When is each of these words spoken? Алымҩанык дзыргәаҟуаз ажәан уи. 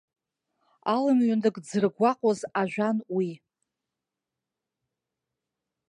Алымҩанык 0.93 1.55
дзыргәаҟуаз 1.63 2.39
ажәан 2.61 2.97
уи. 3.15 3.29